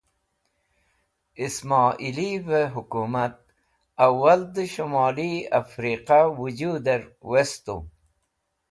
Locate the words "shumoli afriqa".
4.73-6.19